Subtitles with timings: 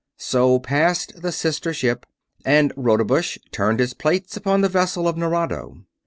[0.17, 2.07] So passed the sister ship,
[2.43, 5.85] and Rodebush turned his plates upon the vessel of Nerado.